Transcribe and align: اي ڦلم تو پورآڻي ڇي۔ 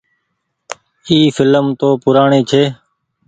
اي 1.09 1.17
ڦلم 1.35 1.65
تو 1.79 1.87
پورآڻي 2.01 2.39
ڇي۔ 2.49 2.63